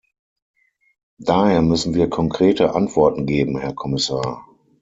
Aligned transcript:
Daher 1.19 1.61
müssen 1.61 1.93
wir 1.93 2.09
konkrete 2.09 2.73
Antworten 2.73 3.27
geben, 3.27 3.59
Herr 3.59 3.75
Kommissar. 3.75 4.47